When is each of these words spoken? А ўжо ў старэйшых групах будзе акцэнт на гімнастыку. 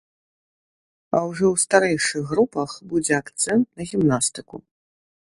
А 1.15 1.19
ўжо 1.31 1.45
ў 1.51 1.55
старэйшых 1.65 2.23
групах 2.31 2.71
будзе 2.95 3.13
акцэнт 3.21 3.67
на 3.77 3.83
гімнастыку. 3.91 4.55